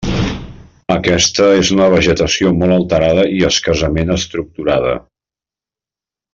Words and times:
Aquesta 0.93 1.49
és 1.57 1.69
una 1.75 1.89
vegetació 1.95 2.53
molt 2.63 2.77
alterada 2.79 3.27
i 3.41 3.45
escassament 3.51 4.17
estructurada. 4.19 4.99